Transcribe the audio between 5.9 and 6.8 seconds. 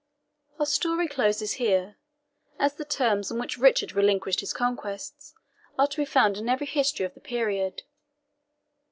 be found in every